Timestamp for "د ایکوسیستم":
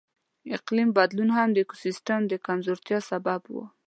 1.51-2.21